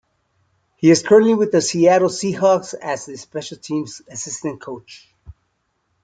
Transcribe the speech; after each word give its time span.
He 0.77 0.89
is 0.89 1.03
currently 1.03 1.35
with 1.35 1.51
the 1.51 1.61
Seattle 1.61 2.09
Seahawks 2.09 2.73
as 2.73 3.07
a 3.07 3.15
special 3.17 3.57
teams 3.59 4.01
assistant 4.09 4.59
coach. 4.59 5.07